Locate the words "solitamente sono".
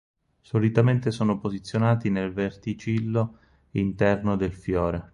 0.41-1.37